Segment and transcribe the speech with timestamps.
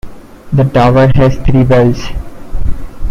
[0.51, 2.07] The tower has three bells.